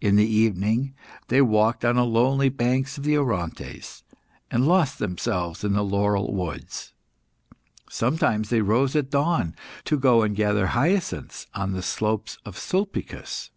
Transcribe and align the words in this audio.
In 0.00 0.14
the 0.14 0.24
evening, 0.24 0.94
they 1.26 1.42
walked 1.42 1.84
on 1.84 1.96
the 1.96 2.04
lonely 2.04 2.48
banks 2.48 2.96
of 2.96 3.02
the 3.02 3.18
Orontes, 3.18 4.04
and 4.48 4.68
lost 4.68 5.00
themselves 5.00 5.64
in 5.64 5.72
the 5.72 5.82
laurel 5.82 6.32
woods. 6.32 6.92
Sometimes 7.90 8.50
they 8.50 8.60
rose 8.62 8.94
at 8.94 9.10
dawn, 9.10 9.56
to 9.86 9.98
go 9.98 10.22
and 10.22 10.36
gather 10.36 10.68
hyacinths 10.68 11.48
on 11.54 11.72
the 11.72 11.82
slopes 11.82 12.38
of 12.44 12.56
Sulpicus. 12.56 13.50